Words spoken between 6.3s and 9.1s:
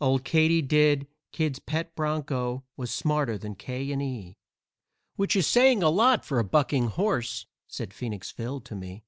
a bucking horse," said Phoenix Phil to me.